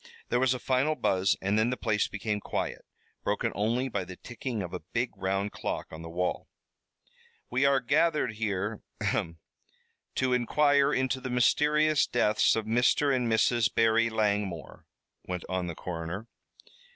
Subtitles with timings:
[0.29, 2.85] There was a final buzz and then the place became quiet,
[3.23, 6.47] broken only by the ticking of a big round clock on the wall.
[7.51, 9.37] "We are gathered here ahem!
[10.15, 13.15] to inquire into the mysterious deaths of Mr.
[13.15, 13.71] and Mrs.
[13.71, 14.87] Barry Langmore,"
[15.27, 16.25] went on the coroner.